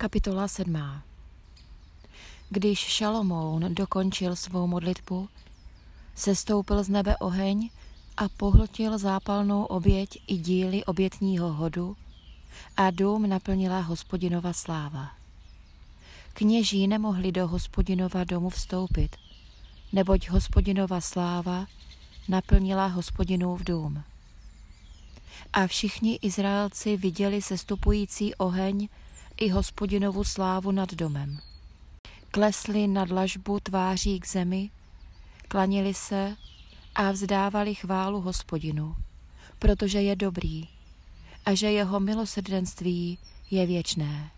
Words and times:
Kapitola 0.00 0.48
7. 0.48 1.02
Když 2.50 2.78
Šalomoun 2.78 3.74
dokončil 3.74 4.36
svou 4.36 4.66
modlitbu, 4.66 5.28
sestoupil 6.14 6.84
z 6.84 6.88
nebe 6.88 7.16
oheň 7.16 7.70
a 8.16 8.28
pohltil 8.28 8.98
zápalnou 8.98 9.64
oběť 9.64 10.22
i 10.26 10.36
díly 10.36 10.84
obětního 10.84 11.52
hodu 11.52 11.96
a 12.76 12.90
dům 12.90 13.28
naplnila 13.28 13.80
hospodinova 13.80 14.52
sláva. 14.52 15.10
Kněží 16.32 16.88
nemohli 16.88 17.32
do 17.32 17.48
hospodinova 17.48 18.24
domu 18.24 18.48
vstoupit, 18.50 19.16
neboť 19.92 20.28
hospodinova 20.28 21.00
sláva 21.00 21.66
naplnila 22.28 22.86
hospodinův 22.86 23.64
dům. 23.64 24.02
A 25.52 25.66
všichni 25.66 26.18
Izraelci 26.22 26.96
viděli 26.96 27.42
sestupující 27.42 28.34
oheň 28.34 28.88
i 29.40 29.48
hospodinovu 29.48 30.24
slávu 30.24 30.70
nad 30.70 30.94
domem. 30.94 31.38
Klesli 32.30 32.86
na 32.86 33.04
dlažbu 33.04 33.60
tváří 33.60 34.20
k 34.20 34.28
zemi, 34.28 34.70
klanili 35.48 35.94
se 35.94 36.36
a 36.94 37.10
vzdávali 37.10 37.74
chválu 37.74 38.20
hospodinu, 38.20 38.96
protože 39.58 40.02
je 40.02 40.16
dobrý 40.16 40.68
a 41.46 41.54
že 41.54 41.70
jeho 41.70 42.00
milosrdenství 42.00 43.18
je 43.50 43.66
věčné. 43.66 44.30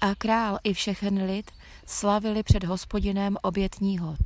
A 0.00 0.14
král 0.14 0.58
i 0.64 0.74
všechen 0.74 1.24
lid 1.24 1.50
slavili 1.86 2.42
před 2.42 2.64
hospodinem 2.64 3.36
obětní 3.42 3.98
hod. 3.98 4.20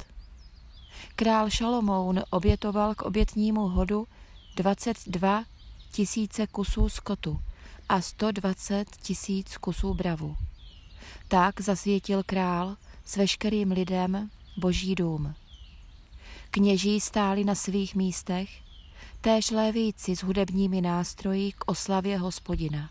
Král 1.16 1.50
Šalomoun 1.50 2.22
obětoval 2.30 2.94
k 2.94 3.02
obětnímu 3.02 3.68
hodu 3.68 4.06
22 4.56 5.44
tisíce 5.92 6.46
kusů 6.46 6.88
skotu 6.88 7.40
a 7.88 8.00
120 8.00 8.96
tisíc 8.96 9.56
kusů 9.56 9.94
bravu. 9.94 10.36
Tak 11.28 11.60
zasvětil 11.60 12.22
král 12.22 12.76
s 13.04 13.16
veškerým 13.16 13.70
lidem 13.70 14.30
boží 14.56 14.94
dům. 14.94 15.34
Kněží 16.50 17.00
stáli 17.00 17.44
na 17.44 17.54
svých 17.54 17.94
místech, 17.94 18.50
též 19.20 19.50
lévíci 19.50 20.16
s 20.16 20.22
hudebními 20.22 20.80
nástroji 20.80 21.52
k 21.52 21.70
oslavě 21.70 22.18
hospodina. 22.18 22.90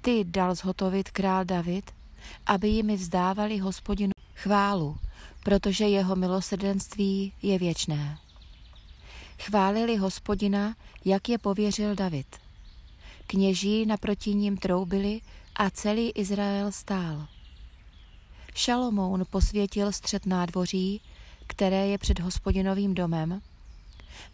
Ty 0.00 0.24
dal 0.24 0.54
zhotovit 0.54 1.10
král 1.10 1.44
David, 1.44 1.90
aby 2.46 2.68
jimi 2.68 2.96
vzdávali 2.96 3.58
hospodinu 3.58 4.12
chválu, 4.34 4.96
protože 5.44 5.88
jeho 5.88 6.16
milosrdenství 6.16 7.32
je 7.42 7.58
věčné. 7.58 8.18
Chválili 9.38 9.96
hospodina, 9.96 10.76
jak 11.04 11.28
je 11.28 11.38
pověřil 11.38 11.94
David. 11.94 12.41
Kněží 13.26 13.86
naproti 13.86 14.34
ním 14.34 14.56
troubili 14.56 15.20
a 15.56 15.70
celý 15.70 16.10
Izrael 16.10 16.72
stál. 16.72 17.26
Šalomoun 18.54 19.24
posvětil 19.30 19.92
střed 19.92 20.26
nádvoří, 20.26 21.00
které 21.46 21.86
je 21.86 21.98
před 21.98 22.20
hospodinovým 22.20 22.94
domem, 22.94 23.40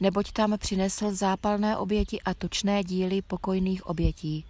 neboť 0.00 0.32
tam 0.32 0.58
přinesl 0.58 1.14
zápalné 1.14 1.76
oběti 1.76 2.22
a 2.22 2.34
tučné 2.34 2.84
díly 2.84 3.22
pokojných 3.22 3.86
obětí, 3.86 4.44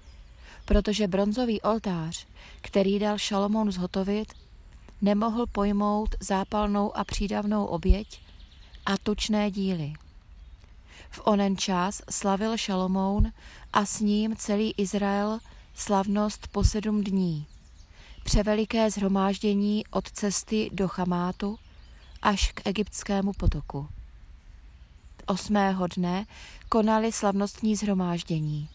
protože 0.64 1.08
bronzový 1.08 1.60
oltář, 1.60 2.26
který 2.60 2.98
dal 2.98 3.18
Šalomoun 3.18 3.72
zhotovit, 3.72 4.32
nemohl 5.02 5.46
pojmout 5.46 6.14
zápalnou 6.20 6.96
a 6.96 7.04
přídavnou 7.04 7.64
oběť 7.64 8.20
a 8.86 8.98
tučné 8.98 9.50
díly. 9.50 9.92
V 11.10 11.20
onen 11.24 11.56
čas 11.56 12.02
slavil 12.10 12.56
Šalomoun 12.56 13.32
a 13.72 13.84
s 13.86 14.00
ním 14.00 14.36
celý 14.36 14.74
Izrael 14.76 15.38
slavnost 15.74 16.48
po 16.48 16.64
sedm 16.64 17.04
dní. 17.04 17.46
Převeliké 18.24 18.90
zhromáždění 18.90 19.84
od 19.90 20.10
cesty 20.10 20.70
do 20.72 20.88
Chamátu 20.88 21.58
až 22.22 22.52
k 22.52 22.60
egyptskému 22.64 23.32
potoku. 23.32 23.88
Osmého 25.26 25.86
dne 25.86 26.26
konali 26.68 27.12
slavnostní 27.12 27.76
zhromáždění. 27.76 28.68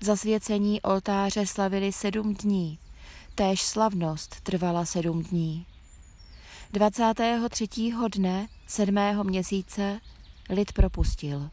Zasvěcení 0.00 0.82
oltáře 0.82 1.46
slavili 1.46 1.92
sedm 1.92 2.34
dní, 2.34 2.78
též 3.34 3.62
slavnost 3.62 4.40
trvala 4.40 4.84
sedm 4.84 5.22
dní. 5.22 5.66
23. 6.72 7.68
dne 8.14 8.48
sedmého 8.66 9.24
měsíce 9.24 10.00
lid 10.48 10.72
propustil. 10.72 11.50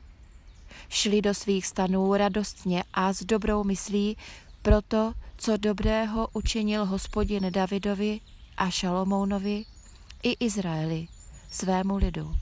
Šli 0.90 1.22
do 1.22 1.34
svých 1.34 1.66
stanů 1.66 2.14
radostně 2.14 2.84
a 2.94 3.14
s 3.14 3.24
dobrou 3.24 3.64
myslí 3.64 4.18
proto, 4.62 5.14
co 5.38 5.58
dobrého 5.58 6.28
učinil 6.34 6.86
hospodin 6.86 7.52
Davidovi 7.52 8.20
a 8.58 8.70
Šalomounovi 8.70 9.66
i 10.24 10.32
Izraeli, 10.46 11.08
svému 11.52 11.96
lidu. 11.98 12.36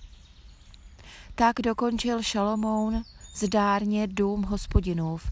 Tak 1.35 1.55
dokončil 1.61 2.23
Šalomoun 2.23 3.03
zdárně 3.35 4.07
dům 4.07 4.43
hospodinův, 4.43 5.31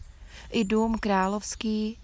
i 0.50 0.64
dům 0.64 0.98
královský 0.98 1.98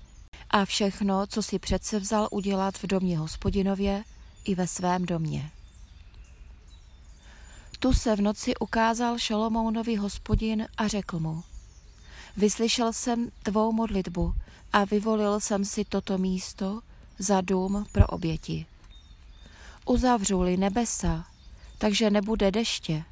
a 0.50 0.64
všechno, 0.64 1.26
co 1.26 1.42
si 1.42 1.58
přece 1.58 1.98
vzal 1.98 2.28
udělat 2.30 2.78
v 2.78 2.86
domě 2.86 3.18
hospodinově 3.18 4.04
i 4.44 4.54
ve 4.54 4.66
svém 4.66 5.06
domě. 5.06 5.50
Tu 7.80 7.92
se 7.92 8.16
v 8.16 8.20
noci 8.20 8.56
ukázal 8.56 9.18
Šalomounovi 9.18 9.96
hospodin 9.96 10.66
a 10.76 10.88
řekl 10.88 11.18
mu, 11.18 11.42
vyslyšel 12.36 12.92
jsem 12.92 13.30
tvou 13.42 13.72
modlitbu 13.72 14.34
a 14.72 14.84
vyvolil 14.84 15.40
jsem 15.40 15.64
si 15.64 15.84
toto 15.84 16.18
místo 16.18 16.80
za 17.18 17.40
dům 17.40 17.86
pro 17.92 18.06
oběti. 18.06 18.66
Uzavřu-li 19.86 20.56
nebesa, 20.56 21.26
takže 21.78 22.10
nebude 22.10 22.50
deště, 22.50 23.04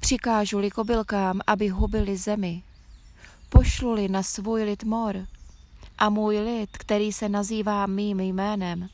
přikážu-li 0.00 0.70
kobylkám, 0.70 1.40
aby 1.46 1.68
hubili 1.68 2.16
zemi, 2.16 2.62
pošlu-li 3.48 4.08
na 4.08 4.22
svůj 4.22 4.62
lid 4.62 4.84
mor 4.84 5.26
a 5.98 6.10
můj 6.10 6.38
lid, 6.38 6.70
který 6.72 7.12
se 7.12 7.28
nazývá 7.28 7.86
mým 7.86 8.20
jménem, 8.20 8.88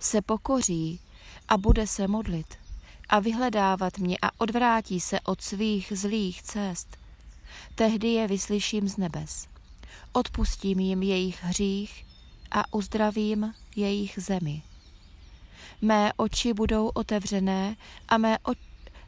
se 0.00 0.22
pokoří 0.22 1.00
a 1.48 1.56
bude 1.56 1.86
se 1.86 2.08
modlit 2.08 2.60
a 3.10 3.20
vyhledávat 3.20 3.98
mě 3.98 4.16
a 4.22 4.30
odvrátí 4.38 5.00
se 5.00 5.20
od 5.20 5.40
svých 5.40 5.92
zlých 5.96 6.42
cest, 6.42 6.96
tehdy 7.74 8.08
je 8.08 8.28
vyslyším 8.28 8.88
z 8.88 8.96
nebes. 8.96 9.46
Odpustím 10.12 10.80
jim 10.80 11.02
jejich 11.02 11.44
hřích 11.44 12.06
a 12.50 12.74
uzdravím 12.74 13.54
jejich 13.76 14.18
zemi. 14.22 14.62
Mé 15.82 16.12
oči 16.16 16.52
budou 16.52 16.88
otevřené 16.88 17.76
a 18.08 18.18
mé, 18.18 18.38
o- 18.38 18.52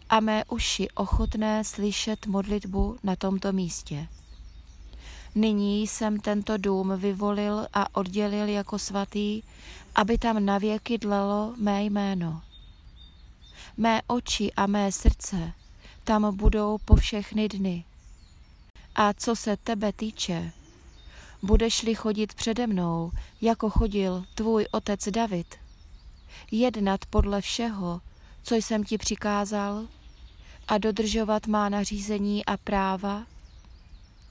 a 0.09 0.21
mé 0.21 0.45
uši 0.45 0.89
ochotné 0.95 1.65
slyšet 1.65 2.27
modlitbu 2.27 2.99
na 3.03 3.17
tomto 3.17 3.53
místě. 3.53 4.09
Nyní 5.35 5.87
jsem 5.87 6.21
tento 6.21 6.57
dům 6.57 6.93
vyvolil 6.97 7.67
a 7.75 7.97
oddělil 7.97 8.49
jako 8.49 8.79
svatý, 8.79 9.43
aby 9.95 10.19
tam 10.19 10.45
navěky 10.45 10.99
dlelo 10.99 11.55
mé 11.57 11.85
jméno. 11.85 12.43
Mé 13.77 14.03
oči 14.07 14.53
a 14.53 14.67
mé 14.67 14.93
srdce 14.93 15.53
tam 16.05 16.37
budou 16.37 16.79
po 16.79 16.97
všechny 16.97 17.49
dny. 17.49 17.85
A 18.95 19.13
co 19.13 19.37
se 19.37 19.57
tebe 19.57 19.93
týče, 19.93 20.53
budeš-li 21.43 21.95
chodit 21.95 22.35
přede 22.35 22.67
mnou, 22.67 23.11
jako 23.41 23.71
chodil 23.71 24.25
tvůj 24.35 24.67
otec 24.71 25.09
David, 25.09 25.55
jednat 26.51 27.07
podle 27.07 27.41
všeho, 27.41 28.01
co 28.43 28.55
jsem 28.55 28.85
ti 28.85 28.99
přikázal, 28.99 29.87
a 30.69 30.79
dodržovat 30.79 31.47
má 31.47 31.69
nařízení 31.69 32.45
a 32.45 32.57
práva, 32.57 33.27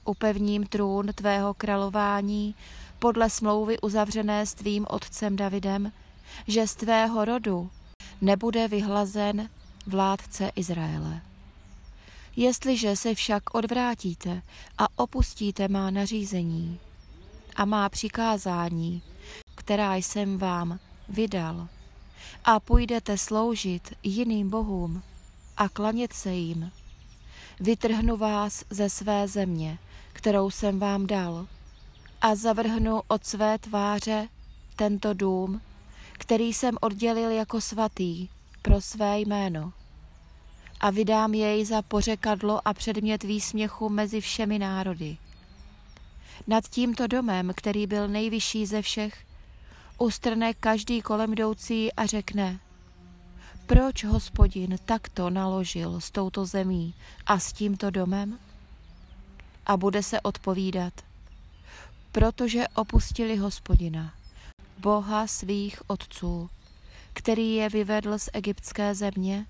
upevním 0.04 0.66
trůn 0.66 1.06
tvého 1.14 1.54
králování 1.54 2.54
podle 2.98 3.30
smlouvy 3.30 3.80
uzavřené 3.80 4.46
s 4.46 4.54
tvým 4.54 4.86
otcem 4.90 5.36
Davidem, 5.36 5.92
že 6.46 6.66
z 6.66 6.74
tvého 6.74 7.24
rodu 7.24 7.70
nebude 8.22 8.68
vyhlazen 8.68 9.48
vládce 9.86 10.50
Izraele. 10.56 11.20
Jestliže 12.36 12.96
se 12.96 13.14
však 13.14 13.54
odvrátíte 13.54 14.42
a 14.78 14.86
opustíte 14.96 15.68
má 15.68 15.90
nařízení 15.90 16.78
a 17.56 17.64
má 17.64 17.88
přikázání, 17.88 19.02
která 19.54 19.94
jsem 19.94 20.38
vám 20.38 20.78
vydal, 21.08 21.68
a 22.44 22.60
půjdete 22.60 23.18
sloužit 23.18 23.94
jiným 24.02 24.50
bohům 24.50 25.02
a 25.56 25.68
klanět 25.68 26.12
se 26.12 26.32
jim, 26.32 26.70
vytrhnu 27.60 28.16
vás 28.16 28.64
ze 28.70 28.90
své 28.90 29.28
země, 29.28 29.78
kterou 30.12 30.50
jsem 30.50 30.78
vám 30.78 31.06
dal, 31.06 31.46
a 32.20 32.34
zavrhnu 32.34 33.02
od 33.08 33.26
své 33.26 33.58
tváře 33.58 34.28
tento 34.76 35.14
dům, 35.14 35.60
který 36.22 36.52
jsem 36.52 36.76
oddělil 36.80 37.30
jako 37.30 37.60
svatý 37.60 38.28
pro 38.62 38.80
své 38.80 39.20
jméno. 39.20 39.72
A 40.80 40.90
vydám 40.90 41.34
jej 41.34 41.64
za 41.64 41.82
pořekadlo 41.82 42.68
a 42.68 42.74
předmět 42.74 43.24
výsměchu 43.24 43.88
mezi 43.88 44.20
všemi 44.20 44.58
národy. 44.58 45.16
Nad 46.46 46.64
tímto 46.68 47.06
domem, 47.06 47.52
který 47.56 47.86
byl 47.86 48.08
nejvyšší 48.08 48.66
ze 48.66 48.82
všech, 48.82 49.24
ustrne 49.98 50.54
každý 50.54 51.02
kolem 51.02 51.32
jdoucí 51.32 51.92
a 51.92 52.06
řekne, 52.06 52.60
proč 53.66 54.04
hospodin 54.04 54.78
takto 54.84 55.30
naložil 55.30 56.00
s 56.00 56.10
touto 56.10 56.46
zemí 56.46 56.94
a 57.26 57.38
s 57.38 57.52
tímto 57.52 57.90
domem? 57.90 58.38
A 59.66 59.76
bude 59.76 60.02
se 60.02 60.20
odpovídat, 60.20 60.94
protože 62.12 62.68
opustili 62.68 63.36
hospodina, 63.36 64.21
boha 64.82 65.26
svých 65.26 65.90
otců, 65.90 66.50
který 67.12 67.54
je 67.54 67.68
vyvedl 67.68 68.18
z 68.18 68.28
egyptské 68.32 68.94
země 68.94 69.46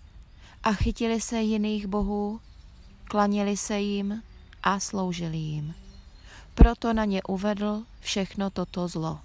a 0.62 0.72
chytili 0.72 1.20
se 1.20 1.40
jiných 1.40 1.86
bohů, 1.86 2.40
klanili 3.04 3.56
se 3.56 3.80
jim 3.80 4.22
a 4.62 4.80
sloužili 4.80 5.36
jim. 5.36 5.74
Proto 6.54 6.92
na 6.92 7.04
ně 7.04 7.22
uvedl 7.22 7.82
všechno 8.00 8.50
toto 8.50 8.88
zlo. 8.88 9.20